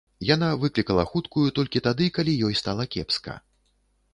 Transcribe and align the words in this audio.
Яна 0.27 0.47
выклікала 0.61 1.03
хуткую 1.11 1.43
толькі 1.59 1.81
тады, 1.89 2.07
калі 2.15 2.33
ёй 2.49 2.59
стала 2.63 2.83
кепска. 2.97 3.37